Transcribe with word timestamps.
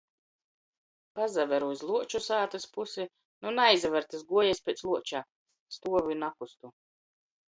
Pasaveru 1.17 1.67
iz 1.73 1.83
Luoču 1.89 2.21
sātys 2.27 2.65
pusi. 2.77 3.05
Nu 3.45 3.53
naizaver 3.59 4.07
tys 4.13 4.25
guojiejs 4.31 4.63
piec 4.69 4.83
luoča... 4.89 5.23
Stuovu 5.77 6.15
i 6.17 6.17
nakustu. 6.25 6.73